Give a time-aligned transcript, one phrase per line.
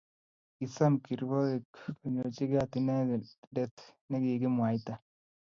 [0.55, 1.57] kisom kirwoke
[1.99, 3.75] konyoichi kaat inendet
[4.07, 4.93] ne kikimwaita.